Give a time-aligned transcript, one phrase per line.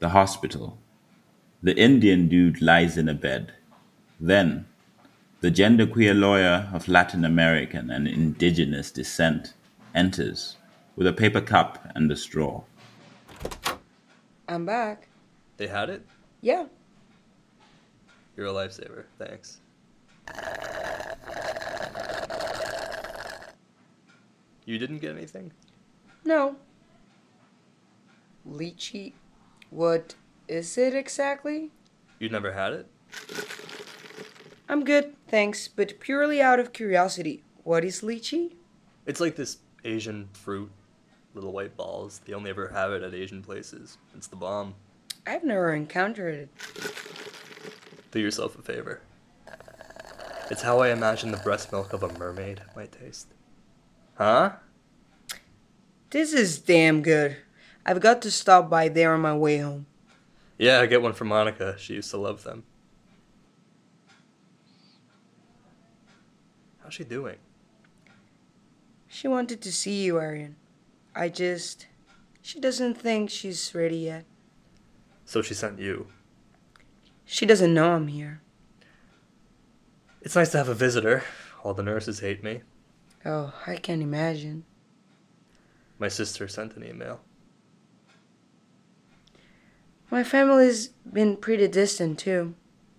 [0.00, 0.78] The hospital.
[1.60, 3.52] The Indian dude lies in a bed.
[4.20, 4.66] Then,
[5.40, 9.54] the genderqueer lawyer of Latin American and indigenous descent
[9.94, 10.56] enters
[10.94, 12.62] with a paper cup and a straw.
[14.48, 15.08] I'm back.
[15.56, 16.06] They had it?
[16.42, 16.66] Yeah.
[18.36, 19.04] You're a lifesaver.
[19.18, 19.60] Thanks.
[24.64, 25.50] You didn't get anything?
[26.24, 26.54] No.
[28.48, 29.12] Lychee.
[29.70, 30.14] What
[30.48, 31.70] is it exactly?
[32.18, 32.86] You never had it?
[34.68, 37.42] I'm good, thanks, but purely out of curiosity.
[37.64, 38.52] What is lychee?
[39.06, 40.70] It's like this Asian fruit,
[41.34, 42.20] little white balls.
[42.24, 43.98] They only ever have it at Asian places.
[44.14, 44.74] It's the bomb.
[45.26, 46.48] I've never encountered it.
[48.10, 49.00] Do yourself a favor.
[50.50, 53.28] It's how I imagine the breast milk of a mermaid might taste.
[54.14, 54.52] Huh?
[56.10, 57.36] This is damn good.
[57.88, 59.86] I've got to stop by there on my way home.
[60.58, 61.74] Yeah, I get one for Monica.
[61.78, 62.64] She used to love them.
[66.82, 67.36] How's she doing?
[69.06, 70.56] She wanted to see you, Arian.
[71.14, 71.86] I just.
[72.42, 74.26] She doesn't think she's ready yet.
[75.24, 76.08] So she sent you.
[77.24, 78.42] She doesn't know I'm here.
[80.20, 81.24] It's nice to have a visitor.
[81.64, 82.60] All the nurses hate me.
[83.24, 84.66] Oh, I can't imagine.
[85.98, 87.22] My sister sent an email.
[90.10, 92.54] My family's been pretty distant too,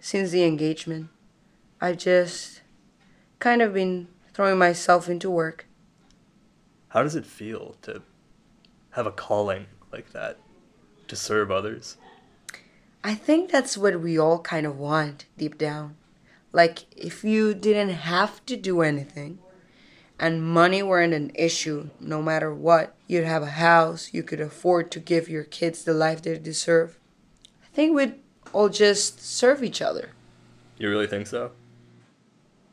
[0.00, 1.08] since the engagement.
[1.80, 2.60] I've just
[3.38, 5.66] kind of been throwing myself into work.
[6.88, 8.02] How does it feel to
[8.90, 10.38] have a calling like that?
[11.08, 11.96] To serve others?
[13.02, 15.96] I think that's what we all kind of want deep down.
[16.52, 19.38] Like, if you didn't have to do anything
[20.20, 24.90] and money weren't an issue, no matter what, you'd have a house, you could afford
[24.90, 26.98] to give your kids the life they deserve.
[27.64, 28.16] I think we'd
[28.52, 30.10] all just serve each other.
[30.76, 31.52] You really think so?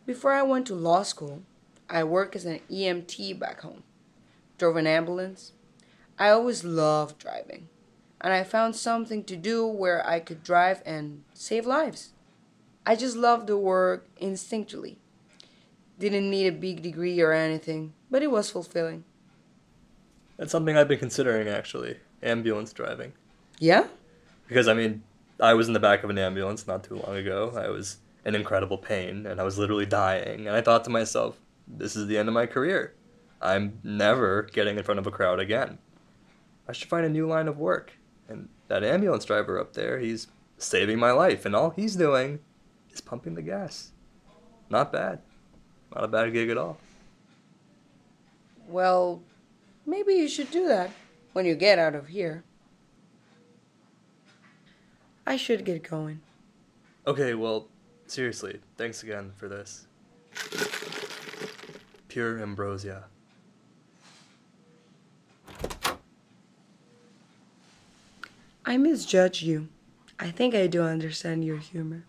[0.06, 1.42] Before I went to law school,
[1.90, 3.84] I worked as an EMT back home.
[4.58, 5.54] Drove an ambulance.
[6.20, 7.70] I always loved driving.
[8.20, 12.10] And I found something to do where I could drive and save lives.
[12.86, 14.98] I just loved the work instinctually.
[16.00, 19.04] Didn't need a big degree or anything, but it was fulfilling.
[20.38, 21.98] That's something I've been considering actually.
[22.22, 23.14] Ambulance driving.
[23.60, 23.88] Yeah?
[24.48, 25.04] Because I mean,
[25.40, 27.54] I was in the back of an ambulance not too long ago.
[27.56, 30.48] I was in incredible pain and I was literally dying.
[30.48, 31.38] And I thought to myself,
[31.68, 32.94] this is the end of my career.
[33.42, 35.78] I'm never getting in front of a crowd again.
[36.68, 37.94] I should find a new line of work.
[38.28, 41.46] And that ambulance driver up there, he's saving my life.
[41.46, 42.40] And all he's doing
[42.92, 43.92] is pumping the gas.
[44.70, 45.22] Not bad.
[45.94, 46.78] Not a bad gig at all.
[48.68, 49.22] Well,
[49.86, 50.92] maybe you should do that
[51.34, 52.44] when you get out of here.
[55.26, 56.22] I should get going.
[57.06, 57.68] Okay, well,
[58.08, 59.88] seriously, thanks again for this.
[62.08, 63.06] Pure ambrosia.
[68.66, 69.70] I misjudge you.
[70.20, 72.04] I think I do understand your humor.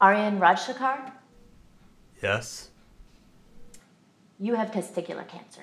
[0.00, 1.12] Aryan Rajshekar,
[2.22, 2.68] Yes?
[4.38, 5.62] you have testicular cancer.